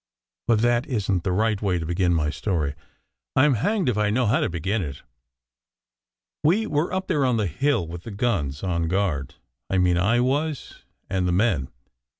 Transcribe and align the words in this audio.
But 0.47 0.61
that 0.63 0.87
isn 0.87 1.19
t 1.19 1.21
the 1.25 1.31
right 1.31 1.61
way 1.61 1.77
to 1.77 1.85
begin 1.85 2.11
my 2.11 2.31
story. 2.31 2.73
I 3.35 3.45
m 3.45 3.53
hanged 3.53 3.87
if 3.87 3.99
I 3.99 4.09
know 4.09 4.25
how 4.25 4.39
to 4.39 4.49
begin 4.49 4.81
it! 4.81 5.03
We 6.43 6.65
were 6.65 6.91
up 6.91 7.05
there 7.05 7.23
on 7.23 7.37
the 7.37 7.45
hill 7.45 7.85
with 7.87 8.01
the 8.01 8.09
guns, 8.09 8.63
on 8.63 8.87
guard; 8.87 9.35
I 9.69 9.77
mean 9.77 9.99
I 9.99 10.19
was, 10.19 10.79
and 11.07 11.27
the 11.27 11.31
men. 11.33 11.67